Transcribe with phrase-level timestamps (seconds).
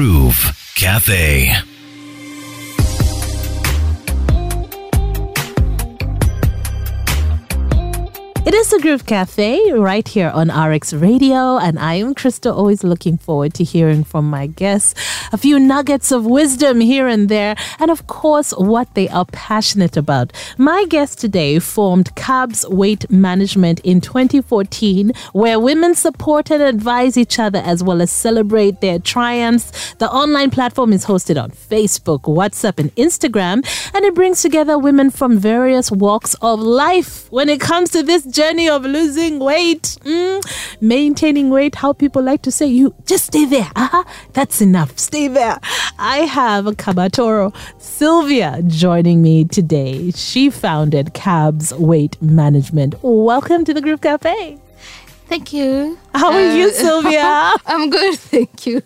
[0.00, 1.69] Groove Cafe.
[8.50, 12.82] It is the Groove Cafe right here on RX Radio, and I am Krista, always
[12.82, 14.92] looking forward to hearing from my guests
[15.32, 19.96] a few nuggets of wisdom here and there, and of course, what they are passionate
[19.96, 20.32] about.
[20.58, 27.38] My guest today formed Cabs Weight Management in 2014, where women support and advise each
[27.38, 29.94] other as well as celebrate their triumphs.
[29.94, 35.10] The online platform is hosted on Facebook, WhatsApp, and Instagram, and it brings together women
[35.10, 40.40] from various walks of life when it comes to this journey of losing weight, mm,
[40.80, 43.70] maintaining weight, how people like to say, you just stay there.
[43.76, 44.02] Uh-huh.
[44.32, 44.98] That's enough.
[44.98, 45.58] Stay there.
[45.98, 50.10] I have a Kabatoro, Sylvia, joining me today.
[50.12, 52.94] She founded Cabs Weight Management.
[53.02, 54.56] Welcome to the Groove Cafe.
[55.28, 55.98] Thank you.
[56.14, 57.52] How are you, Uh, Sylvia?
[57.66, 58.80] I'm good, thank you.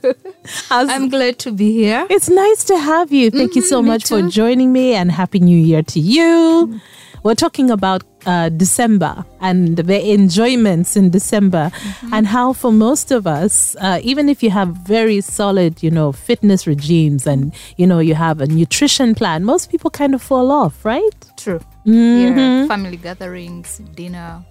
[0.68, 2.08] How's- I'm glad to be here.
[2.10, 3.30] It's nice to have you.
[3.30, 6.80] Thank you so me much for joining me and Happy New Year to you.
[7.22, 11.70] We're talking about uh, December and the enjoyments in December
[12.12, 16.12] and how for most of us, uh, even if you have very solid, you know,
[16.12, 20.50] fitness regimes and, you know, you have a nutrition plan, most people kind of fall
[20.50, 21.14] off, right?
[21.36, 21.60] True.
[21.86, 22.36] Mhm.
[22.36, 24.42] Yeah, family gatherings, dinner,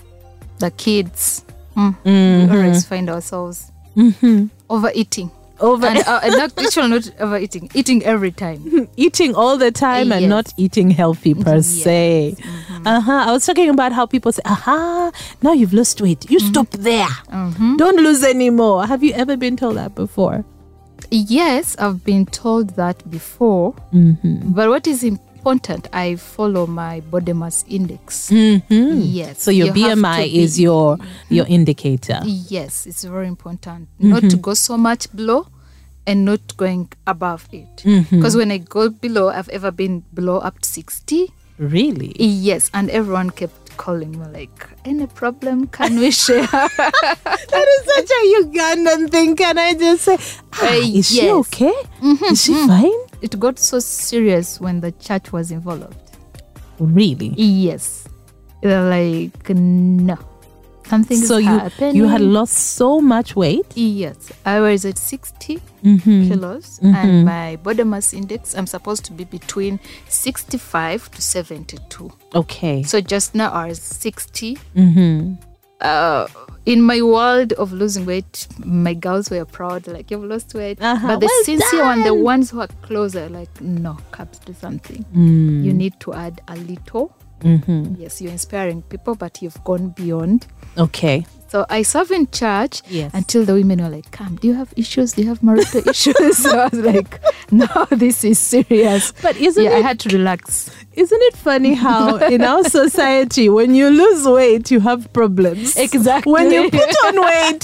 [0.60, 1.44] the kids.
[1.76, 1.96] Mm.
[2.06, 2.50] Mhm.
[2.52, 4.50] We always find ourselves Mhm.
[4.70, 5.32] overeating.
[5.60, 8.88] Over And uh, and not, actually not overeating, eating every time.
[8.98, 10.30] eating all the time and Yes.
[10.30, 11.68] not eating healthy per Yes.
[11.68, 12.36] se.
[12.86, 13.12] Uh-huh.
[13.28, 16.30] I was talking about how people say, aha, now you've lost weight.
[16.30, 17.08] You stop there.
[17.32, 17.78] Mhm.
[17.78, 18.86] Don't lose anymore.
[18.88, 20.44] Have you ever been told that before?
[21.12, 23.74] Yes, I've been told that before.
[23.94, 24.54] Mm-hmm.
[24.54, 28.30] But what is important, I follow my body mass index.
[28.30, 29.00] Mm-hmm.
[29.02, 29.42] Yes.
[29.44, 30.98] So your you BMI to be- is your
[31.30, 32.20] your indicator.
[32.26, 35.48] Yes, it's very important not to go so much below
[36.08, 37.84] and not going above it.
[38.10, 41.32] Because when I go below, I've ever been below up to 60.
[41.60, 42.16] Really?
[42.20, 45.68] Yes, and everyone kept calling me like, any problem?
[45.68, 46.48] Can we share?
[46.52, 49.36] That is such a Ugandan thing.
[49.36, 50.18] Can I just say,
[50.54, 51.32] ah, Uh, is she yes.
[51.48, 51.74] okay?
[52.32, 52.92] Is she fine?
[53.24, 55.96] It got so serious when the church was involved.
[56.80, 57.30] Really?
[57.38, 58.08] Yes.
[58.62, 60.18] They're like, no.
[60.86, 61.96] Something so you happening.
[61.96, 63.66] you had lost so much weight.
[63.76, 66.28] Yes, I was at 60 Mm-hmm.
[66.30, 72.12] kilos, and my body mass index, I'm supposed to be between 65 to 72.
[72.36, 72.84] Okay.
[72.84, 74.58] So just now I was 60.
[74.76, 75.34] Mm-hmm.
[75.84, 76.28] Uh,
[76.66, 80.82] in my world of losing weight, my girls were proud, like, you've lost weight.
[80.82, 84.54] Uh-huh, But the well sincere one, the ones who are closer, like, no, Caps, do
[84.54, 85.06] something.
[85.14, 85.64] Mm.
[85.64, 87.14] You need to add a little.
[87.42, 87.96] Mm-hmm.
[87.98, 90.48] Yes, you're inspiring people, but you've gone beyond.
[90.78, 91.26] Okay.
[91.54, 93.12] So I serve in church Yes.
[93.14, 95.12] until the women were like, Come, do you have issues?
[95.14, 96.38] Do you have marital issues?
[96.40, 97.22] so I was like,
[97.52, 99.12] No, this is serious.
[99.22, 100.72] But isn't yeah, I had to relax.
[100.94, 105.78] Isn't it funny how in our society, when you lose weight, you have problems?
[105.78, 106.34] Exactly.
[106.34, 107.64] When you put on weight,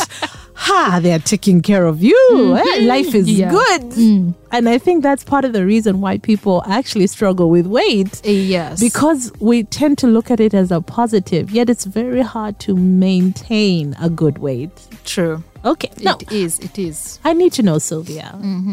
[0.65, 2.19] ha, they are taking care of you.
[2.57, 2.81] eh?
[2.85, 3.49] Life is Yeah.
[3.51, 3.83] good.
[3.95, 4.33] Mm.
[4.51, 8.21] And I think that's part of the reason why people actually struggle with weight.
[8.25, 8.79] Yes.
[8.79, 12.75] Because we tend to look at it as a positive, yet it's very hard to
[12.75, 14.71] maintain a good weight.
[15.05, 15.41] true.
[15.65, 16.59] Okay, now It is.
[16.59, 17.19] It is.
[17.25, 18.27] I need to know, Sylvia.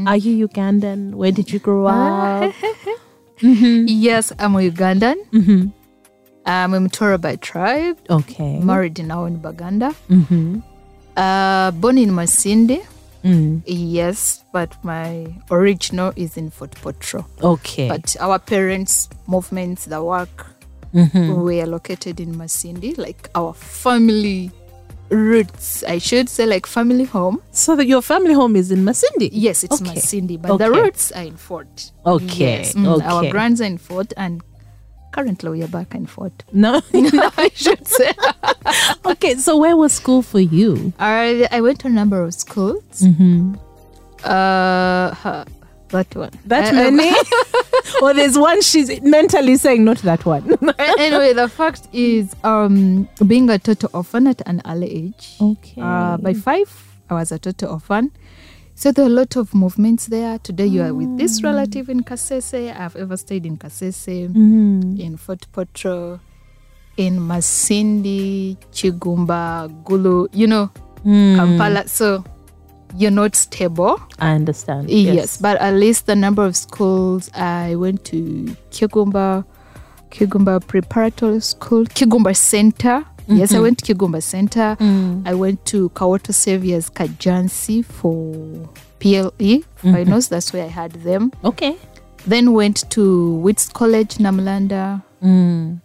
[0.07, 1.15] Are you Ugandan?
[1.15, 2.55] Where did you grow up?
[3.43, 5.17] Yes, I'm a Ugandan.
[5.33, 5.73] Mhm.
[6.47, 7.99] I'm a Mtora by tribe.
[8.09, 8.61] Okay.
[8.61, 9.95] Married now in Baganda.
[11.17, 11.77] Mm-hmm.
[11.77, 12.85] Uh, born in Masindi.
[13.25, 13.63] Mm.
[13.67, 17.27] Yes, but my original is in Fort Portal.
[17.43, 17.89] Okay.
[17.89, 20.47] But our parents' movements, the work,
[20.95, 21.43] Mhm.
[21.45, 24.51] were located in Masindi, like our family
[25.11, 25.83] roots.
[25.89, 27.41] I should say, like family home.
[27.51, 29.29] So that your family home is in Masindi?
[29.33, 29.95] Yes, it's Okay.
[29.95, 31.91] Masindi, but the roots are in Fort.
[32.07, 33.31] Okay, Yes, mm, our okay.
[33.31, 34.41] grands are in Fort, and
[35.13, 36.33] currently we are back and forth.
[36.53, 36.81] No.
[36.93, 38.13] I should say.
[39.07, 40.93] okay, so where was school for you?
[40.99, 42.83] I, I went to a number of schools.
[43.03, 43.55] Mm-hmm.
[44.25, 45.45] Uh,
[45.89, 46.31] that one.
[46.47, 47.15] That I- many?
[48.03, 50.59] or there's one she's mentally saying, not that one.
[50.99, 55.37] anyway, the fact is, um, being a total orphan at an early age.
[55.41, 55.81] okay.
[55.81, 56.69] Uh, by five,
[57.09, 58.11] I was a total orphan.
[58.79, 60.39] So there are a lot of movements there.
[60.39, 62.79] Today you are with this relative in Kasese.
[62.79, 65.01] I've ever stayed in Kasese, Mhm.
[65.01, 66.21] in Fort Portal,
[66.99, 70.69] in Masindi, Kigumba, Gulu, you know,
[71.07, 71.89] Mm, Kampala.
[71.89, 72.23] So
[72.99, 73.99] you're not stable.
[74.19, 74.91] I understand.
[74.91, 75.39] Yes.
[75.41, 79.45] but at least the number of schools I went to Kigumba,
[80.11, 83.05] Kigumba Preparatory School, Kigumba Center.
[83.29, 84.77] Yes, I went to Kigumba Center.
[84.81, 85.27] Mm.
[85.27, 88.69] I went to Kawoto Saviors Kajansi for
[89.01, 90.29] PLE finals.
[90.29, 91.33] That's where I had them.
[91.45, 91.77] Okay.
[92.27, 95.03] Then went to Wits College, Namlanda.
[95.23, 95.81] Mm.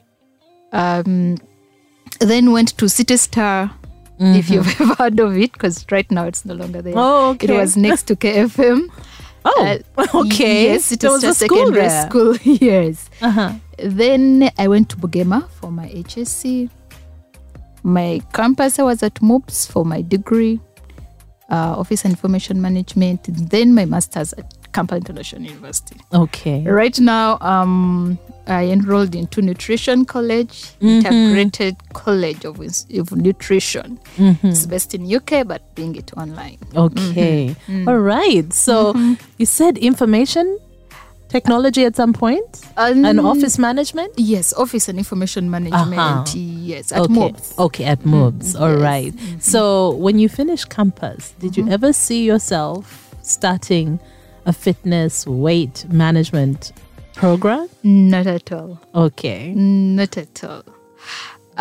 [0.73, 1.37] Um,
[2.19, 3.71] then went to City Star,
[4.19, 6.93] if you've ever heard of it, because right now it's no longer there.
[6.93, 6.99] Mm-hmm.
[6.99, 7.47] Oh, okay.
[7.55, 8.87] It was next to KFM.
[9.43, 10.65] Oh, Uh, okay.
[10.65, 12.05] Yes, there was a school Secondary there.
[12.07, 12.35] School.
[12.43, 13.09] yes.
[13.23, 13.53] Uh-huh.
[13.79, 16.69] Then I went to Bugema for my HSC.
[17.83, 20.59] My campus, I was at MUBS for my degree,
[21.49, 23.23] uh, Office and Information Management.
[23.49, 25.99] Then my master's at Kampala International University.
[26.13, 26.63] Okay.
[26.63, 28.17] Right now, um,
[28.47, 31.05] I enrolled into Nutrition College, Mm-hmm.
[31.05, 33.99] Integrated College of, of Nutrition.
[34.17, 34.47] Mm-hmm.
[34.47, 36.57] It's based in UK, but doing it online.
[36.75, 37.55] Okay.
[37.67, 37.89] Mm-hmm.
[37.89, 38.51] All right.
[38.53, 38.93] So
[39.37, 40.57] you said information
[41.31, 44.11] technology at some point and Um, office management?
[44.17, 45.97] Yes, Office and Information Management.
[45.97, 46.37] Uh-huh.
[46.71, 47.13] Yes, at okay.
[47.13, 47.57] MUBS.
[47.57, 48.55] Okay, at MUBS.
[48.59, 49.13] All yes.
[49.13, 49.39] Mm-hmm.
[49.39, 52.83] So when you finish campus, did you ever see yourself
[53.23, 53.99] starting
[54.45, 56.73] a fitness weight management
[57.15, 57.67] program?
[57.83, 58.79] Not at all.
[58.93, 59.53] Okay.
[59.55, 60.63] Not at all.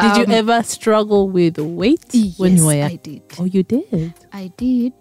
[0.01, 3.23] Did you Um, ever struggle with weight when you were I did.
[3.39, 4.15] Oh, you did.
[4.33, 4.93] I did.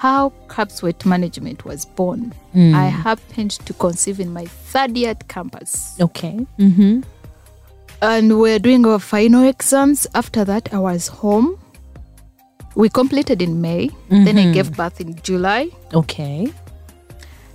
[0.00, 2.32] How CAPS weight management was born.
[2.54, 2.74] Mm.
[2.74, 5.94] I happened to conceive in my third year at campus.
[6.00, 6.46] Okay.
[6.58, 7.02] Mm-hmm.
[8.00, 10.06] And we're doing our final exams.
[10.14, 11.58] After that, I was home.
[12.76, 13.90] We completed in May.
[14.08, 14.38] Then Mm-hmm.
[14.50, 15.68] I gave birth in July.
[15.92, 16.50] Okay.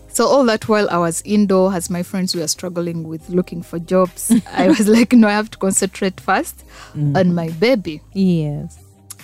[0.10, 3.80] So all that while I was indoor, as my friends were struggling with looking for
[3.80, 6.64] jobs, I was like, no, I have to concentrate first
[6.94, 7.18] Mm.
[7.18, 8.02] on my baby.
[8.14, 8.78] Yes.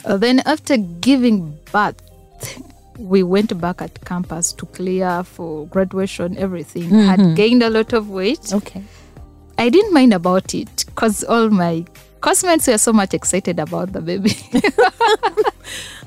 [0.06, 2.02] Uh, then after giving birth,
[2.98, 6.84] we went back at campus to clear for graduation, everything.
[6.90, 7.08] Mm-hmm.
[7.24, 8.54] Had gained a lot of weight.
[8.54, 8.84] Okay.
[9.58, 11.86] I didn't mind about it because all my
[12.22, 14.32] classmates were so much excited about the baby.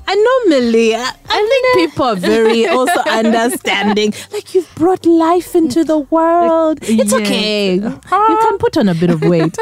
[0.07, 4.13] And normally, I, I think people are very also understanding.
[4.31, 6.77] Like you've brought life into the world.
[6.83, 7.13] It's Yes.
[7.13, 7.73] okay.
[7.75, 9.57] You can put on a bit of weight.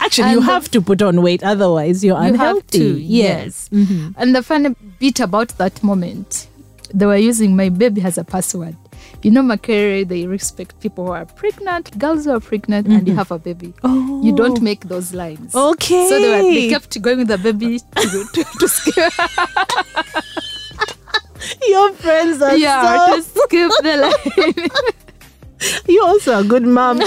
[0.00, 2.78] Actually, you And the- have to put on weight, otherwise you're You have unhealthy.
[2.78, 3.68] to, yes.
[3.72, 6.48] and the funny bit about that moment,
[6.94, 8.76] they were using my baby as a password.
[9.22, 13.14] You know, Makerere, they respect people who are pregnant, girls who are pregnant, and you
[13.16, 13.74] have a baby.
[13.82, 14.22] Oh.
[14.22, 15.54] You don't make those lines.
[15.54, 16.08] Okay.
[16.08, 19.12] So they, were, they kept going with the baby to, to, to skip.
[21.68, 23.16] Your friends are yeah, so.
[23.16, 24.68] to skip the line.
[25.88, 26.98] You're also a good mom.
[26.98, 27.06] the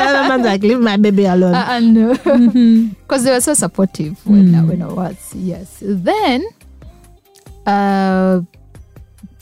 [0.00, 1.54] other man's like, leave my baby alone.
[1.54, 6.46] Uh, and because they were so supportive when, I, when I was yes then
[7.66, 8.40] uh,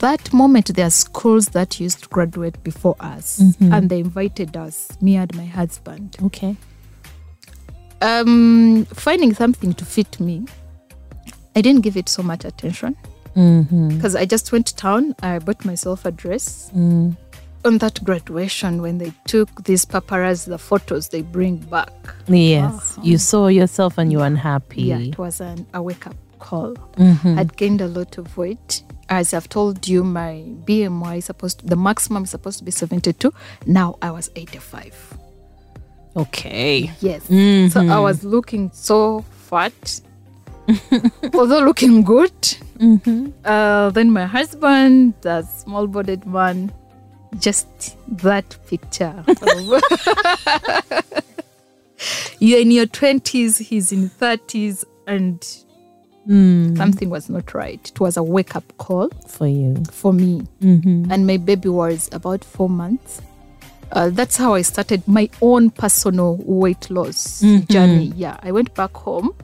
[0.03, 4.77] that moment there are schools that used to graduate before us and they invited us
[5.01, 6.55] me and my husband okay.
[8.01, 10.45] um, finding something to fit me
[11.57, 12.97] i didn't give it so much attention
[13.35, 13.89] Mm-hmm.
[13.97, 17.17] because i just went to town i bought myself a dress Mm.
[17.65, 21.93] on that graduation when they took these paparazzi the photos they bring back
[22.29, 22.99] Yes.
[23.03, 24.83] You saw yourself and you're unhappy.
[24.83, 26.17] Yeah, it was an, a wake up
[26.49, 26.75] call.
[26.97, 27.39] Mhm.
[27.39, 28.83] I'd gained a lot of weight.
[29.09, 32.71] As I've told you, my BMI is supposed to, the maximum is supposed to be
[32.71, 33.33] 72.
[33.67, 34.95] Now I was 85.
[36.17, 36.91] Okay.
[37.01, 37.23] Yes.
[37.73, 40.01] So I was looking so fat,
[41.35, 42.33] although looking good.
[43.45, 46.73] Uh, then my husband, the small bodied man,
[47.39, 47.69] just
[48.25, 49.15] that picture.
[52.41, 55.39] You're in your 20s, he's in 30s, and
[56.29, 56.77] Mm.
[56.77, 57.81] something was not right.
[57.91, 59.83] It was a wake up call For you.
[59.91, 60.43] for me.
[60.61, 61.11] Mm-hmm.
[61.11, 63.21] And my baby was about four months.
[63.91, 68.13] Uh, that's how I started my own personal weight loss journey.
[68.17, 69.35] Yeah, I went back home.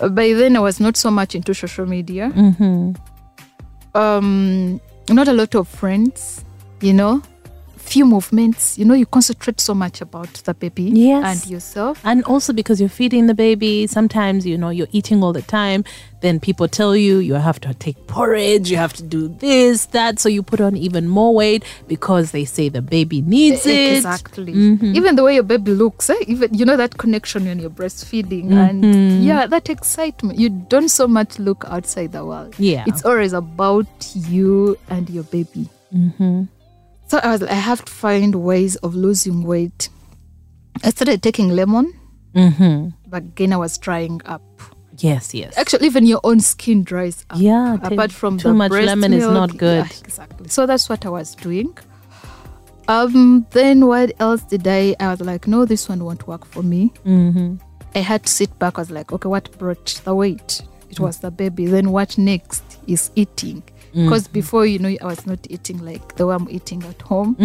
[0.00, 2.30] Uh, by then, I was not so much into social media.
[2.34, 2.92] Mm-hmm.
[3.94, 6.44] Um, not a lot of friends,
[6.80, 7.22] you know,
[7.90, 8.78] few movements.
[8.78, 11.24] You know, you concentrate so much about the baby Yes.
[11.44, 12.00] and yourself.
[12.04, 15.84] And also because you're feeding the baby, sometimes you know you're eating all the time.
[16.20, 20.18] Then people tell you you have to take porridge, you have to do this, that.
[20.20, 23.96] So you put on even more weight because they say the baby needs it.
[23.96, 24.52] Exactly.
[24.98, 26.16] Even the way your baby looks, eh?
[26.28, 30.38] even you know that connection when you're breastfeeding, and yeah, that excitement.
[30.38, 32.54] You don't so much look outside the world.
[32.58, 32.84] Yeah.
[32.86, 35.68] it's always about you and your baby.
[35.94, 36.44] Mm-hmm.
[37.10, 39.88] So I was, I have to find ways of losing weight.
[40.84, 41.92] I started taking lemon,
[42.36, 42.90] Mm-hmm.
[43.08, 44.42] but again I was drying up.
[44.98, 45.58] Yes, yes.
[45.58, 47.38] Actually, even your own skin dries up.
[47.40, 49.86] Yeah, ta- apart from too much lemon is not good.
[49.90, 50.46] Yeah, exactly.
[50.48, 51.76] So that's what I was doing.
[52.86, 53.44] Um.
[53.50, 54.94] Then what else did I?
[55.00, 56.92] I was like, no, this one won't work for me.
[57.04, 57.56] Mm-hmm.
[57.96, 58.78] I had to sit back.
[58.78, 60.62] I was like, okay, what brought the weight?
[60.90, 61.66] it was the baby.
[61.66, 63.62] Then what next is eating.
[63.92, 67.36] Because before you know, I was not eating like the way I'm eating at home.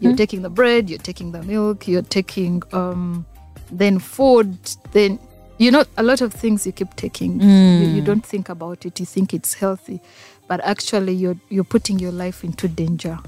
[0.00, 3.24] You're taking the bread, you're taking the milk, you're taking um,
[3.70, 4.56] then food,
[4.92, 5.18] then
[5.58, 7.40] you know a lot of things you keep taking.
[7.40, 8.98] You, you don't think about it.
[8.98, 10.00] You think it's healthy,
[10.48, 13.18] but actually you're you're putting your life into danger.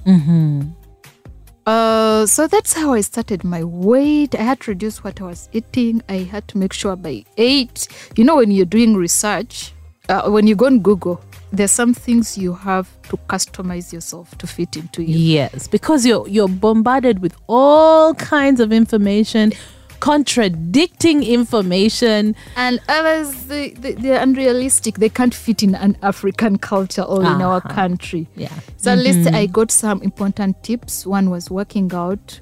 [1.67, 4.35] Uh, so that's how I started my weight.
[4.37, 6.01] I had to reduce what I was eating.
[6.09, 7.89] I had to make sure by eight.
[8.17, 9.73] You know, when you're doing research,
[10.09, 11.21] uh, when you go on Google,
[11.53, 15.17] there's some things you have to customize yourself to fit into you.
[15.17, 19.53] Yes, because you're you're bombarded with all kinds of information,
[20.00, 22.35] contradicting information.
[22.57, 24.97] And others, they, they, they're unrealistic.
[24.97, 27.69] They can't fit in an African culture or in our Uh-huh.
[27.75, 28.26] country.
[28.37, 28.53] Yeah.
[28.76, 31.07] So at least I got some important tips.
[31.07, 32.41] One was working out.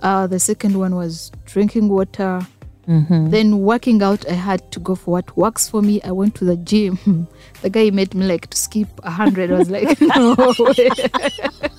[0.00, 2.46] Uh, the second one was drinking water.
[2.86, 6.02] Then working out, I had to go for what works for me.
[6.02, 7.26] I went to the gym.
[7.62, 9.50] the guy made me like to skip a hundred.
[9.52, 10.90] I was like, no way.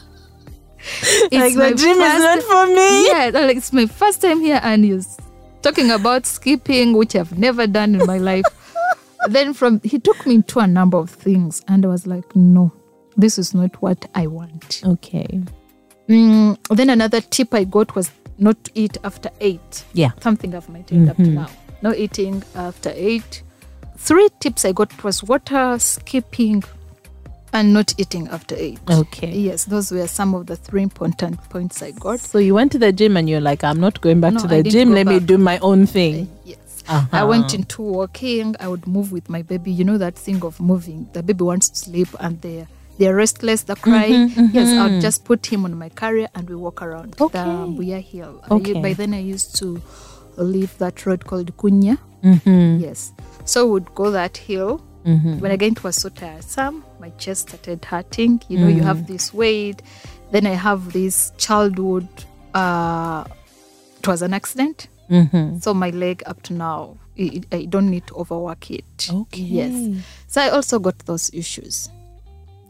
[1.32, 3.08] It's my first- for me.
[3.08, 5.18] yeah, like it's my first time here, and he's
[5.62, 8.46] talking about skipping, which I've never done in my life.
[9.28, 12.72] then from he took me into a number of things, and I was like, no,
[13.18, 14.82] this is not what I want.
[14.86, 15.42] Okay.
[16.08, 19.86] Mm, then another tip I got was not to eat after eight.
[19.94, 20.12] Yeah.
[20.22, 21.50] Something I've maintained up to now.
[21.82, 23.44] No eating after eight.
[23.98, 26.64] Three tips I got was water, skipping,
[27.54, 28.80] and not eating after eight.
[28.90, 29.32] Okay.
[29.32, 32.20] Yes, those were some of the three important points I got.
[32.20, 34.48] So you went to the gym and you're like, I'm not going back No, to
[34.48, 34.92] the gym.
[34.92, 36.30] Let me do my own thing.
[36.44, 36.84] Yes.
[36.88, 37.08] Uh-huh.
[37.12, 38.56] I went into walking.
[38.60, 39.72] I would move with my baby.
[39.72, 41.10] You know that thing of moving.
[41.14, 44.32] The baby wants to sleep and they're they're restless, they're crying.
[44.54, 47.40] Yes, I'll just put him on my carrier and we walk around the Okay.
[47.40, 48.42] Buya Hill.
[48.50, 48.82] I- Okay.
[48.82, 49.82] by then I used to
[50.38, 51.98] leave that road called Kunya.
[52.24, 52.80] Mm-hmm.
[52.84, 53.14] Yes.
[53.46, 54.82] So we'd go that hill.
[55.04, 58.42] When again it was so tiresome, my chest started hurting.
[58.50, 59.84] You know, you have this weight.
[60.32, 62.08] Then I have this childhood.
[62.56, 63.24] Uh,
[64.00, 64.88] it was an accident.
[65.12, 65.60] Mm-hmm.
[65.60, 69.08] So my leg up to now, I, I don't need to overwork it.
[69.12, 69.42] Okay.
[69.42, 70.02] Yes.
[70.26, 71.88] So I also got those issues.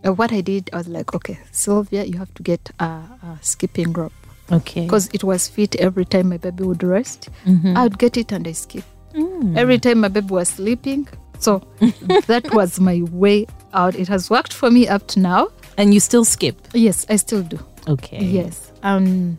[0.05, 3.39] Uh, what I did, I was like, okay, Sylvia, you have to get a, a
[3.41, 4.13] skipping rope
[4.51, 4.83] Okay.
[4.83, 7.29] because it was fit every time my baby would rest.
[7.45, 7.75] Mhm.
[7.75, 8.83] I would get it and I skip.
[9.13, 9.57] Mm.
[9.57, 11.07] Every time my baby was sleeping.
[11.39, 11.59] So
[12.27, 13.95] that was my way out.
[13.95, 15.47] It has worked for me up to now.
[15.77, 16.55] and you still skip.
[16.73, 17.59] Yes, I still do.
[17.87, 18.23] Okay.
[18.23, 18.71] Yes.
[18.83, 19.37] Um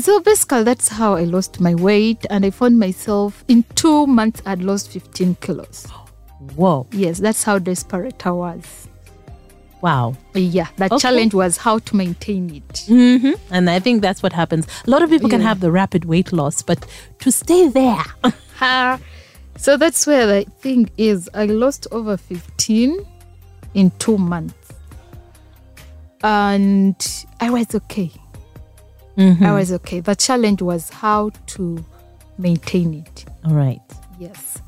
[0.00, 4.42] so basically that's how I lost my weight and I found myself in two months
[4.46, 5.86] I'd lost 15 kilos.
[6.56, 6.86] Whoa.
[6.92, 8.88] Yes, that's how desperate I was.
[9.84, 10.16] Wow.
[10.34, 10.96] Yeah, the Okay.
[10.98, 12.84] challenge was how to maintain it.
[12.88, 14.66] hmm And I think that's what happens.
[14.86, 16.86] A lot of people can have the rapid weight loss, but
[17.18, 18.04] to stay there.
[19.56, 21.28] So that's where the thing is.
[21.32, 22.98] I lost over 15
[23.74, 24.72] in two months.
[26.22, 26.96] And
[27.40, 28.10] I was okay.
[29.18, 30.00] I was okay.
[30.00, 31.84] The challenge was how to
[32.38, 33.26] maintain it.
[33.44, 33.80] All right.
[34.18, 34.60] Yes.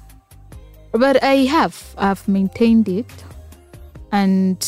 [0.92, 1.94] But I have.
[1.98, 3.10] I've maintained it
[4.12, 4.60] and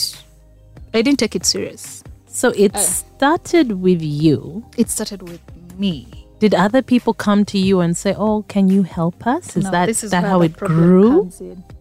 [0.95, 2.02] I didn't take it serious.
[2.26, 2.78] So it Uh.
[2.78, 4.64] started with you.
[4.76, 5.40] It started with
[5.78, 6.07] me.
[6.40, 9.71] Did other people come to you and say, "Oh, can you help us?" Is No,
[9.73, 11.28] that this is that how it grew?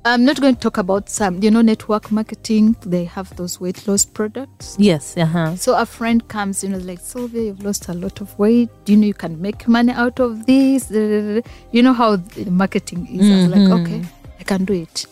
[0.03, 2.75] I'm not going to talk about some, you know, network marketing.
[2.83, 4.75] They have those weight loss products.
[4.79, 5.15] Yes.
[5.15, 5.55] Uh huh.
[5.57, 8.69] So a friend comes, you know, like Sylvia, you've lost a lot of weight.
[8.85, 10.89] Do you know you can make money out of this?
[10.89, 12.17] You know how
[12.49, 13.29] marketing is.
[13.29, 14.01] I was like, okay,
[14.39, 15.05] I can do it.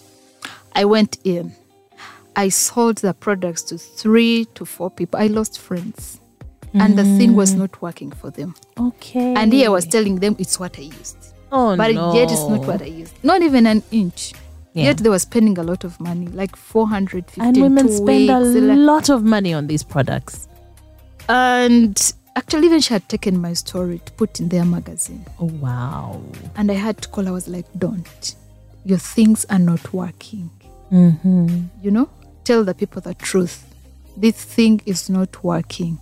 [0.74, 1.52] I went in.
[2.36, 5.20] I sold the products to three to four people.
[5.20, 6.20] I lost friends.
[6.78, 8.54] And the thing was not working for them.
[8.78, 9.34] Okay.
[9.34, 11.16] And here I was telling them it's what I used.
[11.50, 12.14] oh But no.
[12.14, 13.14] yet it's not what I used.
[13.24, 14.34] Not even an inch.
[14.74, 14.84] Yeah.
[14.86, 18.78] Yet they were spending a lot of money, like 450 and women spend a like-
[18.78, 20.50] lot of money on these products.
[21.30, 25.26] And actually, even she had taken my story to put in their magazine.
[25.40, 26.22] Oh wow.
[26.58, 28.36] And I had to call, I was like, don't.
[28.84, 30.50] Your things are not working.
[30.92, 31.68] Mm-hmm.
[31.82, 32.10] You know,
[32.46, 33.66] tell the people the truth.
[34.16, 36.00] This thing is not working.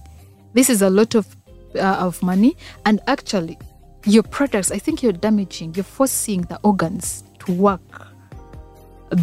[0.53, 1.35] This is a lot of
[1.75, 3.57] uh, of money, and actually,
[4.05, 4.71] your products.
[4.71, 5.73] I think you're damaging.
[5.75, 7.81] You're forcing the organs to work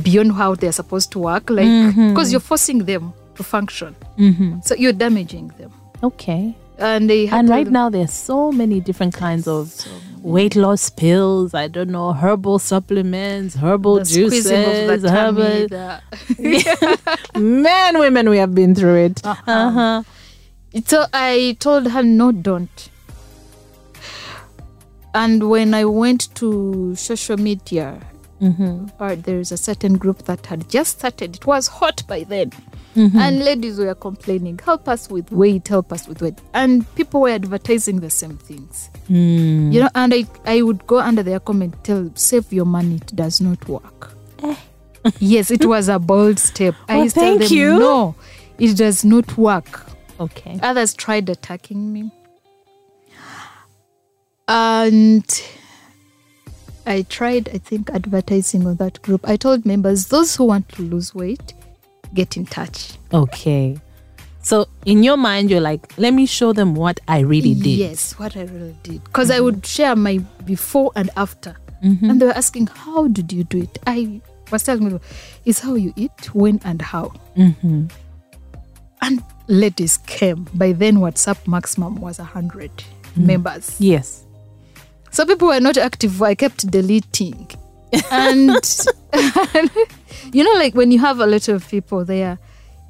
[0.02, 3.94] beyond how they're supposed to work, like because you're forcing them to function.
[4.18, 4.60] Mm-hmm.
[4.62, 5.72] So you're damaging them.
[6.02, 6.56] Okay.
[6.78, 9.90] And they And right now there's so many different kinds of So
[10.22, 11.54] weight loss pills.
[11.54, 14.46] I don't know herbal supplements, herbal the juices,
[14.90, 15.68] of the tummy, herbal.
[17.34, 19.24] the- Man, women, we have been through it.
[19.26, 19.50] Uh-huh.
[19.50, 20.02] Uh-huh.
[20.86, 22.90] So I told her, no, don't.
[25.14, 28.00] And when I went to social media,
[28.98, 31.36] or there's a certain group that had just started.
[31.36, 32.52] It was hot by then.
[32.96, 36.38] And ladies were complaining, help us with weight, help us with weight.
[36.54, 38.90] And people were advertising the same things.
[39.08, 39.72] Mm.
[39.72, 43.14] You know, and I, I would go under their comment, tell, save your money, it
[43.14, 44.16] does not work.
[45.18, 46.74] yes, it was a bold step.
[46.88, 47.78] I Well, tell thank them, you.
[47.78, 48.14] no,
[48.58, 49.86] it does not work.
[50.18, 50.58] Okay.
[50.62, 52.10] Others tried attacking me.
[54.48, 55.42] And
[56.86, 59.26] I tried, I think, advertising on that group.
[59.28, 61.54] I told members, those who want to lose weight,
[62.14, 62.92] get in touch.
[63.12, 63.78] Okay.
[64.42, 67.66] So in your mind, you're like, let me show them what I really did.
[67.66, 69.04] Yes, what I really did.
[69.04, 71.56] Because I would share my before and after.
[71.82, 73.78] And they were asking, how did you do it?
[73.86, 74.20] I
[74.52, 75.00] was telling them,
[75.46, 77.12] it's how you eat, when, and how.
[77.36, 77.86] Mm-hmm.
[79.00, 80.46] And ladies came.
[80.54, 82.70] By then, WhatsApp maximum was 100
[83.16, 83.80] members.
[83.80, 84.24] Yes.
[85.10, 86.20] So people were not active.
[86.20, 87.50] I kept deleting.
[88.10, 88.50] And,
[90.32, 92.38] you know, like when you have a lot of people there,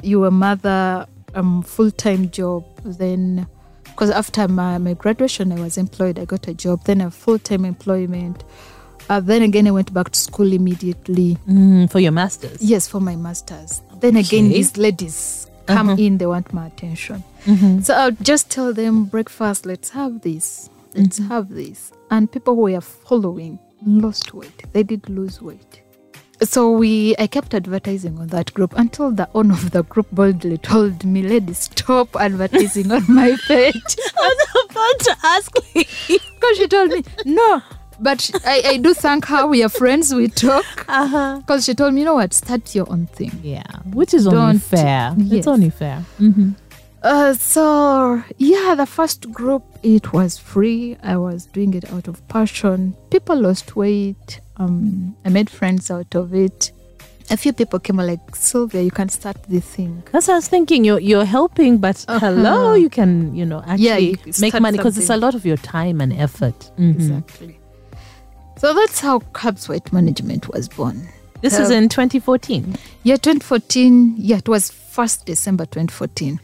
[0.03, 3.47] you a mother, um, full time job, then
[3.85, 6.19] because after my, my graduation, I was employed.
[6.19, 8.45] I got a job, then a full time employment.
[9.09, 11.37] Uh, then again, I went back to school immediately.
[11.49, 12.63] Mm, for your masters.
[12.63, 13.83] Yes, for my masters.
[13.97, 17.23] Then again, these ladies come in, they want my attention.
[17.45, 17.81] Mm-hmm.
[17.81, 21.93] So I'll just tell them breakfast, let's have this, let's have this.
[22.11, 24.73] And people who were following lost weight.
[24.73, 25.83] They did lose weight.
[26.43, 30.57] So we I kept advertising on that group until the owner of the group boldly
[30.59, 33.75] told me, ladies, stop advertising on my page.
[34.19, 35.55] I was about to ask.
[35.75, 37.63] Because she told me, no.
[38.03, 39.47] But I, I do thank her.
[39.47, 40.87] We are friends, we talk.
[40.89, 41.41] uh-huh.
[41.41, 43.39] Because she told me, you know what, start your own thing.
[43.43, 45.15] Yeah, which is only Don't- fair.
[45.19, 45.39] yes.
[45.41, 46.03] It's only fair.
[46.19, 46.53] Mm-hmm.
[47.03, 50.97] Uh, so yeah, the first group it was free.
[51.03, 52.95] I was doing it out of passion.
[53.11, 54.41] People lost weight.
[54.61, 56.71] Um, I made friends out of it.
[57.31, 60.03] A few people came like Sylvia, you can start this thing.
[60.13, 60.85] That's what I was thinking.
[60.85, 64.99] You're you're helping, but hello, you can you know actually Yeah, you make money because
[64.99, 66.71] it's a lot of your time and effort.
[66.77, 66.95] Mhm.
[66.97, 67.59] Exactly.
[68.59, 71.09] So that's how Carbs Weight Management was born.
[71.41, 72.77] This is Uh, in 2014.
[73.05, 74.15] Yeah, 2014.
[74.19, 76.39] Yeah, it was first December 2014.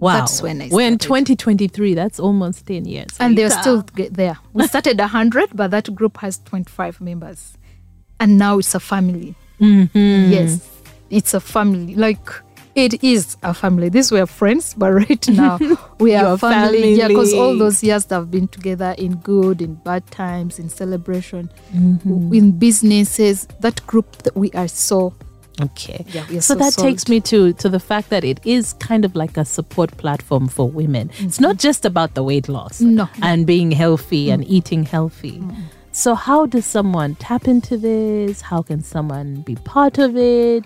[0.00, 1.94] Wow, That's when I We're in 2023.
[1.94, 3.10] That's almost 10 years.
[3.20, 4.38] and they're still there.
[4.54, 7.52] We started 100, but that group has 25 members.
[8.18, 9.34] And now it's a family.
[9.60, 10.30] Mhm.
[10.30, 10.66] Yes,
[11.10, 11.94] it's a family.
[11.94, 12.28] Like,
[12.74, 13.88] it is a family.
[13.90, 15.58] These were friends, but right now
[15.98, 16.94] we are Your family.
[16.94, 20.68] Yeah, because all those years that have been together in good, in bad times, in
[20.70, 22.32] celebration, Mm-hmm.
[22.32, 25.12] in businesses, that group that we are so.
[25.62, 26.04] Okay.
[26.08, 29.14] Yeah, so so that takes me to to the fact that it is kind of
[29.16, 31.10] like a support platform for women.
[31.18, 33.08] It's not just about the weight loss No.
[33.22, 35.42] and being healthy and eating healthy.
[35.92, 38.40] So how does someone tap into this?
[38.40, 40.64] How can someone be part of it?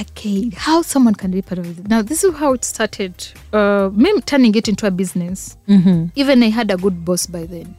[0.00, 1.88] Okay, how someone can be part of it.
[1.88, 3.14] Now, this is how it started.
[3.52, 5.56] Uh, me turning it into a business.
[5.68, 6.06] Mm-hmm.
[6.14, 7.74] Even I had a good boss by then.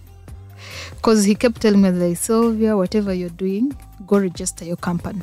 [0.91, 5.21] Because he kept telling me, like, Sylvia, whatever you're doing, go register your company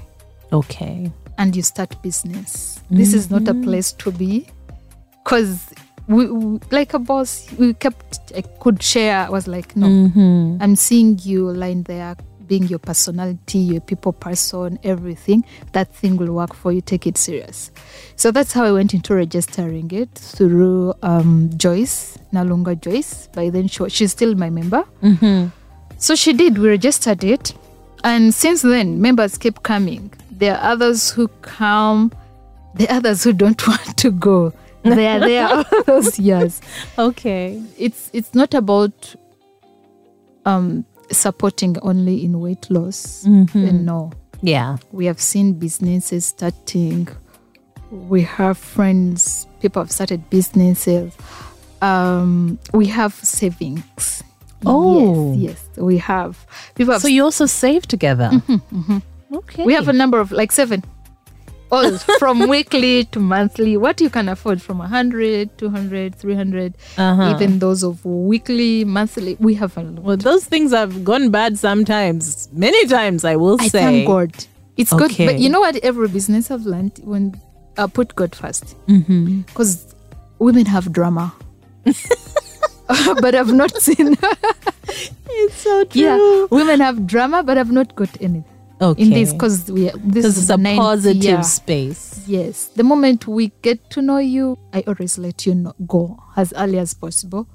[0.53, 1.11] Okay.
[1.39, 2.81] and you start business.
[2.91, 4.47] This is not a place to be.
[5.25, 5.73] Because,
[6.07, 9.27] we, we, like a boss, we kept, I could share.
[9.27, 10.59] I was like, no, Mm-hmm.
[10.61, 15.45] I'm seeing you lying there, being your personality, your people person, everything.
[15.73, 16.81] That thing will work for you.
[16.81, 17.71] Take it serious.
[18.17, 23.29] So that's how I went into registering it through um, Joyce, no longer Joyce.
[23.29, 24.85] By then, she, she's still my member.
[25.03, 25.49] Mm-hmm.
[25.97, 26.59] So she did.
[26.59, 27.55] We registered it,
[28.05, 30.13] and since then, members kept coming.
[30.40, 32.11] There are others who come.
[32.74, 34.53] There are others who don't want to go.
[34.83, 36.61] They are there all those years
[36.98, 37.62] Okay.
[37.76, 39.14] it's it's not about
[40.46, 43.68] um supporting only in weight loss Mhm.
[43.68, 44.11] And no
[44.42, 44.76] Yeah.
[44.92, 47.09] we have seen businesses starting
[47.90, 51.12] we have friends people have started businesses
[51.83, 54.22] um we have savings
[54.64, 55.35] Oh.
[55.37, 56.33] yes yes we have
[56.74, 58.31] people have So you also save together.
[59.33, 59.64] Okay.
[59.64, 60.83] we have a number of like seven
[61.73, 67.33] all from weekly to monthly what you can afford from 100 200 300 Uh-huh.
[67.35, 71.59] even those of weekly monthly we have a lot Well, those things have gone bad
[71.59, 72.49] sometimes.
[72.53, 73.64] Many times, I will say.
[73.66, 73.79] I say.
[73.85, 74.33] thank God.
[74.77, 75.77] It's good, but you know what?
[75.77, 77.40] Every business I've learned when
[77.77, 79.43] uh, put God first, Mm-hmm.
[79.43, 79.95] because
[80.40, 81.33] women have drama.
[83.21, 84.16] but I've not seen.
[85.29, 86.01] It's so true.
[86.03, 88.43] yeah, women have drama, but I've not got any
[88.81, 89.03] Okay.
[89.03, 89.85] in this because we.
[89.90, 91.43] This because is it's a ninth positive year.
[91.43, 92.25] space.
[92.27, 96.53] Yes, the moment we get to know you, I always let you know go as
[96.57, 97.47] early as possible,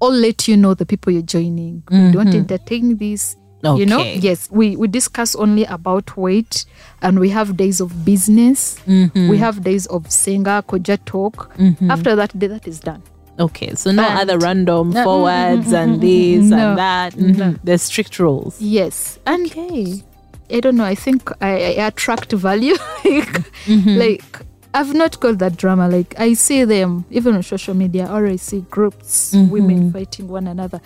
[0.00, 1.82] or let you know the people you're joining.
[1.90, 2.36] We don't Mm-hmm.
[2.38, 3.36] entertain this.
[3.62, 6.66] You know, yes, we, we discuss only about weight
[7.02, 8.78] and we have days of business.
[8.86, 9.28] Mm-hmm.
[9.28, 11.50] We have days of singer, koja talk.
[11.90, 13.02] After that day, that is done.
[13.40, 17.16] Okay, so no And- other random forwards and this no, and that.
[17.16, 17.26] no.
[17.44, 17.58] Mhm.
[17.64, 18.60] There's strict rules.
[18.60, 19.18] Yes.
[19.26, 20.04] And Okay.
[20.50, 22.74] I don't know, I think I, I attract value.
[23.04, 23.98] like, Mm-hmm.
[23.98, 24.24] like,
[24.74, 25.88] I've not got that drama.
[25.88, 29.50] Like, I see them even on social media, or I see groups, Mm-hmm.
[29.50, 30.80] women fighting one another.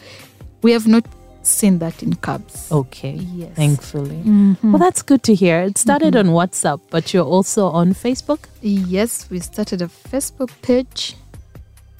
[0.63, 1.05] We have not
[1.43, 2.71] seen that in cabs.
[2.71, 3.15] Okay.
[3.35, 3.55] Yes.
[3.57, 4.23] Thankfully.
[4.25, 4.57] Mhm.
[4.63, 5.61] Well, that's good to hear.
[5.63, 8.41] It started on WhatsApp, but you're also on Facebook.
[8.63, 11.17] Yes, we started a Facebook page,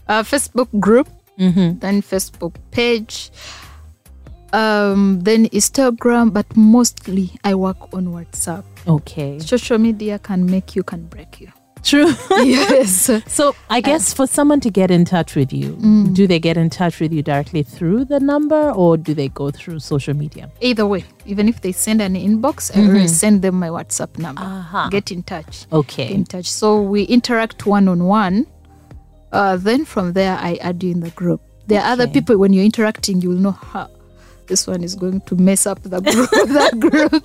[0.09, 1.79] a Facebook group, Mm-hmm.
[1.79, 3.31] then Facebook page,
[4.53, 8.65] um, then Instagram, but mostly I work on WhatsApp.
[8.87, 9.39] Okay.
[9.39, 11.49] Social media can make you, can break you.
[11.83, 12.13] True.
[12.31, 13.11] yes.
[13.27, 16.13] So I guess for someone to get in touch with you, Mm.
[16.15, 19.51] do they get in touch with you directly through the number or do they go
[19.51, 20.51] through social media?
[20.61, 24.43] Either way, even if they send an inbox, I always send them my WhatsApp number.
[24.43, 24.89] Aha.
[24.91, 25.67] Get in touch.
[25.71, 26.13] Get Okay.
[26.13, 26.47] in touch.
[26.51, 28.47] So we interact one on one.
[29.33, 31.41] Uh, then from there, I add you in the group.
[31.67, 33.89] There are other people when you're interacting, you'll know how
[34.51, 36.31] this one is going to mess up the group.
[36.59, 37.25] that group.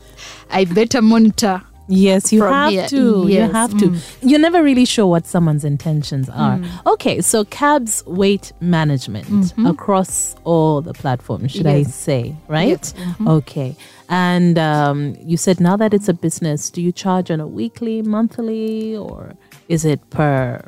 [0.49, 1.61] I better monitor.
[1.87, 3.25] Yes, you have here, to.
[3.27, 3.85] yes, You have to.
[3.89, 4.17] mm.
[4.21, 6.59] You're never really sure what someone's intentions are.
[6.87, 12.69] Okay, so cabs weight management across all the platforms, should I say, right?
[12.69, 12.93] Yes,
[13.27, 13.75] Okay.
[14.09, 18.01] And um, you said now that it's a business, do you charge on a weekly,
[18.01, 19.35] monthly, or
[19.67, 20.61] is it per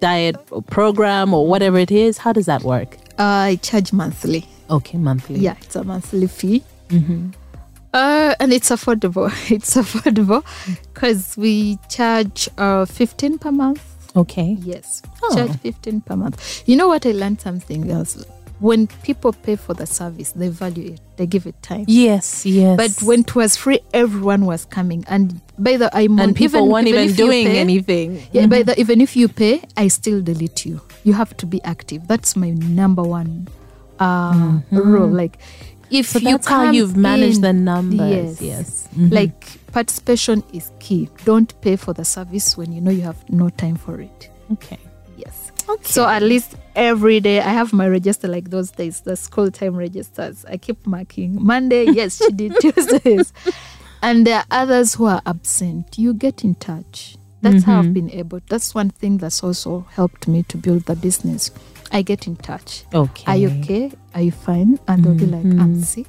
[0.00, 2.18] diet or program or whatever it is?
[2.18, 2.96] How does that work?
[3.18, 4.48] I charge monthly.
[4.70, 5.38] Okay, monthly.
[5.40, 6.62] Yeah, it's a monthly fee.
[6.88, 7.30] Mm-hmm.
[7.94, 9.30] Uh, and it's affordable.
[9.50, 10.44] It's affordable
[10.92, 13.82] because we charge uh, 15 per month.
[14.16, 14.56] Okay.
[14.60, 15.34] Yes, Oh.
[15.34, 16.62] charge 15 per month.
[16.66, 17.06] You know what?
[17.06, 18.24] I learned something else.
[18.58, 21.00] When people pay for the service, they value it.
[21.16, 21.84] They give it time.
[21.88, 22.76] Yes, yes.
[22.78, 25.04] But when it was free, everyone was coming.
[25.08, 28.22] And by the I'm and people weren't even, you doing pay- anything.
[28.32, 30.80] Yeah, by the even if you pay, I still delete you.
[31.04, 32.08] You have to be active.
[32.08, 33.48] That's my number one
[34.00, 35.08] uh, rule.
[35.08, 35.38] Like
[35.90, 36.24] if Mm-hmm.
[36.24, 38.40] So you come you've managed in- the numbers.
[38.40, 38.42] Yes.
[38.42, 38.88] Yes.
[38.96, 39.12] Mhm.
[39.12, 41.08] Like participation is key.
[41.24, 44.30] Don't pay for the service when you know you have no time for it.
[44.52, 44.78] okay.
[45.16, 45.50] Yes.
[45.68, 45.82] Okay.
[45.84, 49.74] So at least every day I have my register like those days, the school time
[49.76, 50.44] registers.
[50.44, 53.32] I keep marking Monday, yes, she did Tuesdays.
[54.02, 55.96] And there are others who are absent.
[55.98, 57.16] You get in touch.
[57.42, 58.40] That's how I've been able.
[58.48, 61.50] That's one thing that's also helped me to build the business.
[61.96, 62.84] I get in touch.
[62.92, 63.24] okay.
[63.26, 63.90] Are you okay?
[64.14, 64.78] Are you fine?
[64.86, 65.80] And they'll be like, I'm mm-hmm.
[65.80, 66.06] sick.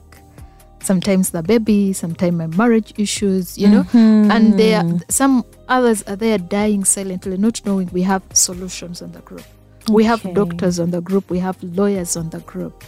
[0.81, 3.83] Sometimes the baby, sometimes my marriage issues, you know.
[3.83, 4.31] Mm-hmm.
[4.31, 9.01] And there are some others uh, are there dying silently, not knowing we have solutions
[9.01, 9.45] on the group.
[9.89, 12.83] We have doctors on the group, we have lawyers on the group,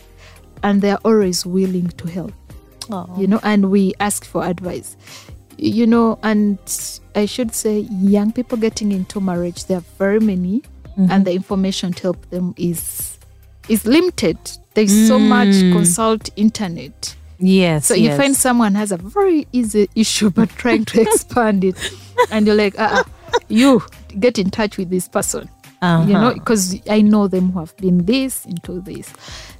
[0.61, 2.33] and they're always willing to help,
[2.91, 3.07] Oh.
[3.17, 4.97] you know, and we ask for advice.
[5.57, 6.57] You know, and
[7.15, 7.79] I should say,
[8.15, 10.63] young people getting into marriage, there are very many,
[11.09, 13.17] and the information to help them is
[13.69, 14.37] is limited.
[14.73, 15.73] There's so much Mm.
[15.73, 17.15] consult internet.
[17.39, 17.85] Yes.
[17.85, 18.17] So you yes.
[18.17, 21.75] find someone has a very easy issue but trying to expand it,
[22.31, 23.03] and you're like, uh, uh
[23.47, 23.81] you
[24.19, 25.47] get in touch with this person,
[25.81, 26.33] you know, Uh-huh.
[26.33, 29.13] because I know them who have been this into this.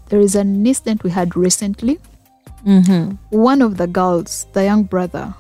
[0.10, 2.00] There is an incident we had recently.
[2.66, 3.18] Mhm.
[3.30, 5.34] One of the girls, the young brother,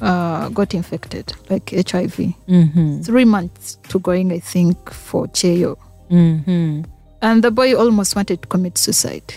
[0.00, 2.34] uh, got infected, like HIV.
[2.48, 3.04] Mhm.
[3.04, 5.76] Three months to going, I think, for Cheyo.
[6.10, 6.84] Mhm.
[7.20, 9.34] And the boy almost wanted to commit suicide.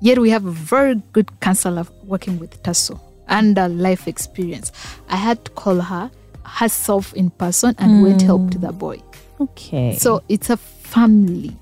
[0.00, 4.72] Yet we have a very good counselor working with TASO and a life experience.
[5.08, 6.10] I had to call her
[6.44, 8.98] herself in person and went help to the boy.
[9.40, 9.96] Okay.
[9.98, 11.56] So it's a family.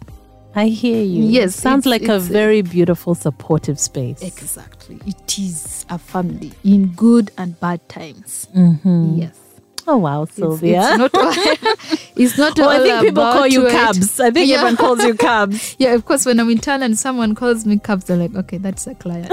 [0.55, 1.25] I hear you.
[1.25, 4.21] Yes, Sounds it's- like a it's a- very beautiful, supportive space.
[4.23, 4.99] Exactly.
[5.07, 8.49] It is a family in good and bad times.
[8.55, 9.19] Mhm.
[9.19, 9.39] Yes.
[9.85, 10.81] Oh wow, Sylvia.
[10.93, 11.11] it's not
[12.17, 13.73] it's not well, I think people call you weight.
[13.73, 14.21] cabs.
[14.21, 14.57] I think Yeah.
[14.59, 15.75] everyone calls you cabs.
[15.79, 18.59] Yeah, of course, when I'm in town and someone calls me cabs, they're like, okay,
[18.59, 19.33] that's a client.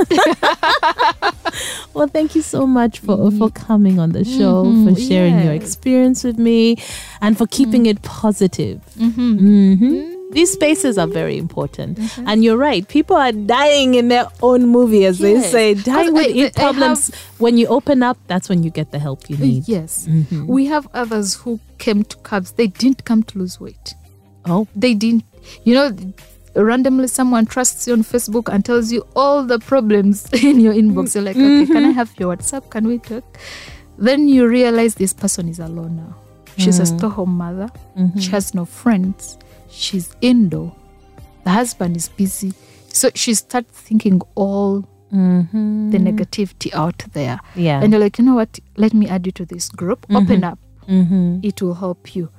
[1.94, 5.54] Well, thank you so much for for coming on the show, for Mhm, sharing your
[5.54, 6.78] experience with me,
[7.22, 8.80] and for keeping it positive.
[8.98, 10.16] Mhm.
[10.32, 12.28] These spaces are very important, mm-hmm.
[12.28, 12.88] and you're right.
[12.88, 17.12] People are dying in their own movie, as they say, dying with I- problems.
[17.40, 19.68] when you open up, that's when you get the help you need.
[19.68, 20.08] Yes.
[20.08, 20.46] Mhm.
[20.46, 22.52] We have others who came to cabs.
[22.52, 23.96] They didn't come to lose weight.
[24.46, 25.26] Oh, They didn't,
[25.64, 25.96] you know,
[26.56, 31.16] randomly someone trusts you on Facebook and tells you all the problems in your inbox.
[31.16, 31.92] You're like, okay, can I mm-hmm.
[31.92, 32.70] have your WhatsApp?
[32.70, 33.24] Can we talk?
[33.98, 36.16] Then you realize this person is alone now.
[36.58, 36.98] She's a mm.
[36.98, 37.70] stay home mother.
[37.98, 38.20] Mm-hmm.
[38.20, 39.38] She has no friends.
[39.70, 40.76] She's indoor.
[41.44, 42.54] The husband is busy.
[42.92, 45.90] So she starts thinking all Mm-hmm.
[45.90, 47.40] the negativity out there.
[47.56, 47.82] Yeah.
[47.82, 48.60] And you're like, you know what?
[48.78, 50.06] Let me add you to this group.
[50.14, 50.60] Open up.
[50.88, 51.40] mm-hmm.
[51.42, 52.30] It will help you.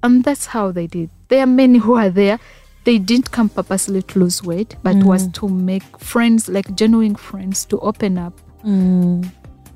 [0.00, 1.10] And that's how they did.
[1.26, 2.38] There are many who are there.
[2.84, 7.64] They didn't come purposely to lose weight, but was to make friends, like genuine friends,
[7.64, 8.40] to open up.
[8.64, 9.28] Mm.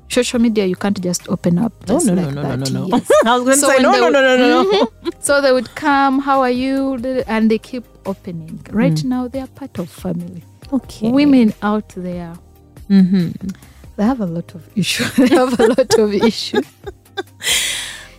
[0.09, 1.71] Social media, you can't just open up.
[1.87, 2.71] No, no, no, like no, no, that.
[2.71, 2.87] no, no.
[2.87, 3.09] Yes.
[3.25, 5.11] I was going to So say no, no, no, no, no, no.
[5.19, 6.95] So they would come, how are you?
[7.27, 8.59] And they keep opening.
[8.71, 9.05] Right Mm.
[9.05, 10.43] now, they are part of family.
[10.73, 11.11] Okay.
[11.11, 12.33] Women out there,
[12.89, 13.47] Mm-hmm.
[13.97, 15.13] they have a lot of issues.
[15.15, 16.65] they have a lot of issues.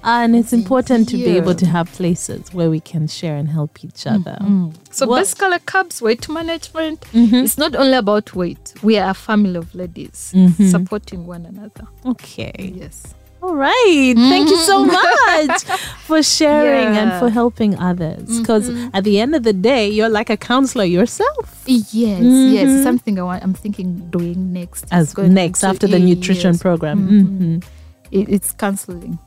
[0.02, 3.84] And it's important to be able to have places where we can share and help
[3.84, 4.36] each other.
[4.40, 4.72] Mm.
[4.90, 7.00] So What- basically, carbs weight management.
[7.12, 7.44] Mhm.
[7.44, 8.72] It's not only about weight.
[8.82, 10.70] We are a family of ladies Mhm.
[10.70, 11.86] supporting one another.
[12.06, 12.72] Okay.
[12.76, 13.14] Yes.
[13.42, 14.14] All right.
[14.16, 15.64] Thank you so much
[16.06, 18.38] for sharing and for helping others.
[18.38, 21.62] Because at the end of the day, you're like a counselor yourself.
[21.66, 22.52] Yes, Mhm.
[22.52, 22.82] yes.
[22.82, 24.84] Something I want, I'm thinking doing next.
[24.90, 26.62] As next after the nutrition yes.
[26.62, 26.98] program.
[27.08, 27.38] Mhm.
[27.40, 27.64] Mhm.
[28.10, 29.18] It, it's counseling.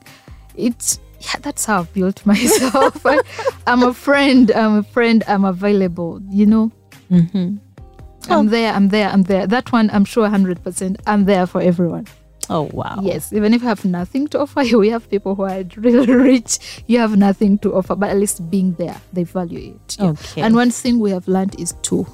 [0.56, 3.06] It's yeah, that's how I've built myself.
[3.06, 3.20] I,
[3.68, 4.52] I'm a friend.
[4.52, 5.24] I'm a friend.
[5.28, 6.22] I'm available.
[6.30, 6.72] You know,
[7.12, 7.60] Mhm.
[8.30, 8.74] I'm there.
[8.74, 9.10] I'm there.
[9.10, 9.48] I'm there.
[9.48, 11.00] That one, I'm sure, hundred percent.
[11.08, 12.08] I'm there for everyone.
[12.50, 13.00] Oh, wow.
[13.02, 16.14] Yes, even if you have nothing to offer, you, we have people who are really
[16.32, 16.84] rich.
[16.88, 19.98] You have nothing to offer, but at least being there, they value it.
[19.98, 20.10] Yeah.
[20.10, 20.42] Okay.
[20.42, 22.06] And one thing we have learned is to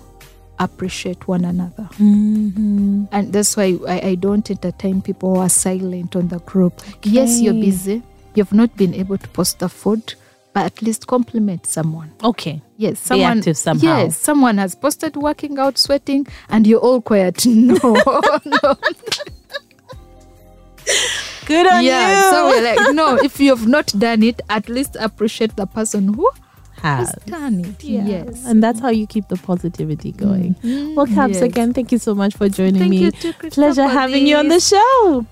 [0.60, 1.90] appreciate one another.
[1.98, 3.08] Mhm.
[3.12, 6.80] And that's why I, I don't entertain people who are silent on the group.
[7.04, 8.04] Yes, you're busy.
[8.40, 10.14] You've not been able to post the food,
[10.54, 12.10] but at least compliment someone.
[12.24, 12.62] Okay.
[12.78, 13.44] Yes, someone.
[13.82, 17.46] Yes, someone has posted working out, sweating, and you're all quiet.
[17.46, 17.76] No,
[18.46, 18.76] no.
[21.46, 22.24] Good on yeah.
[22.26, 22.32] you.
[22.32, 26.30] So we're like, no, if you've not done it, at least appreciate the person who
[26.82, 27.24] has Has.
[27.26, 27.84] done it.
[27.84, 28.06] Yeah.
[28.06, 28.46] Yes.
[28.46, 30.56] And that's how you keep the positivity going.
[30.64, 30.96] Mhm.
[30.96, 31.42] Well, Caps, Yes.
[31.42, 32.98] again, thank you so much for joining Thank me.
[33.00, 35.26] you too, Pleasure having you on the show.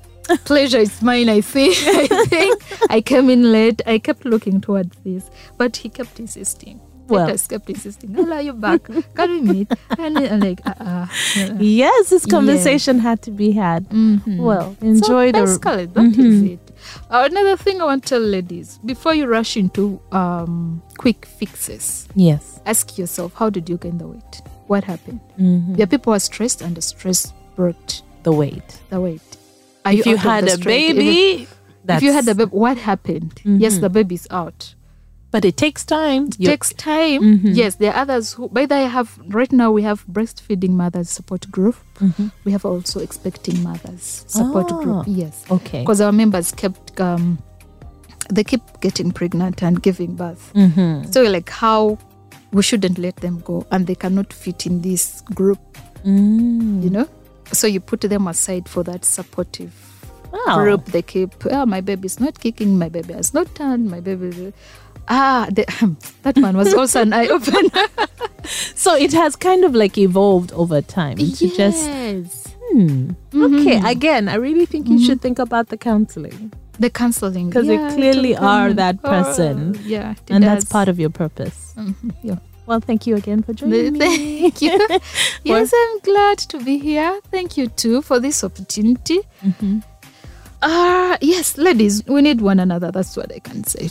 [0.46, 4.96] Pleasure is mine i think i think i came in late i kept looking towards
[5.04, 7.26] this but he kept insisting Well.
[7.28, 8.82] Titus kept insisting hello you back
[9.16, 11.08] can we meet and i'm like uh, uh,
[11.60, 13.88] Yes, this conversation had to be had.
[13.90, 14.38] Mhm.
[14.48, 15.46] Well, enjoy so the.
[15.46, 16.54] basically, that is Mhm.
[16.56, 16.64] it
[17.10, 21.86] Uh, another thing i want to tell ladies before you rush into um, quick fixes
[22.16, 22.60] Yes.
[22.66, 24.34] ask yourself how did you gain the weight
[24.68, 25.78] what happened Mhm.
[25.78, 28.70] there people are stressed and the stress brought The weight.
[28.90, 29.27] the weight
[29.94, 31.48] If you had a baby,
[31.88, 33.82] if you had a baby what happened yes Mhm.
[33.82, 34.74] the baby's out
[35.30, 36.30] but it takes time.
[36.40, 37.22] You- takes time.
[37.22, 37.54] Mhm.
[37.54, 41.10] Yes, there are others who, by the way, have right now we have breastfeeding mothers
[41.10, 41.76] support group.
[42.00, 42.32] Mhm.
[42.46, 44.80] We have also expecting mothers support Ah.
[44.82, 45.04] group.
[45.06, 45.82] Yes, Okay.
[45.82, 47.40] because our members kept um,
[48.34, 50.52] they keep getting pregnant and giving birth.
[50.56, 51.14] Mhm.
[51.14, 51.98] So like, how
[52.54, 55.60] we shouldn't let them go, and they cannot fit in this group.
[56.06, 56.84] Mm.
[56.84, 57.08] You know,
[57.52, 59.74] so you put them aside for that supportive
[60.32, 60.58] Wow.
[60.58, 60.86] group.
[60.86, 64.54] They keep, oh, my baby's not kicking, my baby has not turned, my baby.
[65.08, 65.64] Ah, the,
[66.24, 67.88] that one was also an eye opener.
[68.76, 71.86] So it has kind of like evolved over time to just.
[71.86, 72.48] yes.
[72.72, 73.12] Hmm.
[73.32, 73.60] Mhm.
[73.62, 73.82] Okay.
[73.92, 78.36] Again, I really think you should think about the counseling the counseling 'Cause you clearly
[78.38, 79.76] are that person.
[79.86, 81.74] yeah, it and that's part of your purpose.
[81.76, 82.38] Mhm, yeah.
[82.68, 84.42] Well, thank you again for joining me.
[84.52, 84.72] Thank you.
[85.44, 87.20] yes, I'm glad to be here.
[87.32, 89.20] Thank you too for this opportunity.
[89.44, 89.84] Mhm.
[90.62, 92.92] Ah, yes, ladies, we need one another.
[92.92, 93.90] That's what I can say.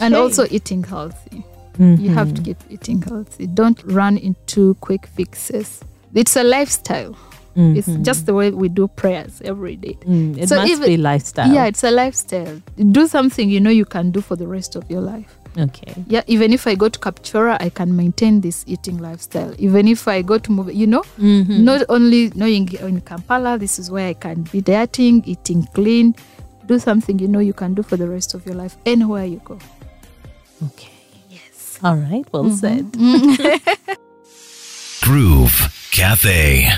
[0.00, 1.44] And also eating healthy.
[1.78, 2.44] You have to Mhm.
[2.44, 3.46] keep eating healthy.
[3.46, 5.80] Don't run into quick fixes.
[6.14, 7.14] It's a lifestyle.
[7.54, 8.02] It's Mhm.
[8.02, 9.96] just the way we do prayers every day.
[10.06, 11.52] Mm, it So must even- be lifestyle.
[11.52, 12.60] Yeah, it's a lifestyle.
[12.92, 15.35] Do something you know you can do for the rest of your life.
[15.58, 15.94] Okay.
[16.08, 19.54] Yeah, even if I go to Captura, I can maintain this eating lifestyle.
[19.58, 21.60] Even if I go to move, you know, Mhm.
[21.64, 26.14] not only knowing in Kampala, this is where I can be dieting, eating clean.
[26.66, 29.40] Do something you know you can do for the rest of your life anywhere you
[29.44, 29.58] go.
[30.66, 30.90] Okay.
[31.30, 31.78] Yes.
[31.82, 32.26] All right.
[32.32, 32.92] Well said.
[35.02, 36.68] Groove Cafe.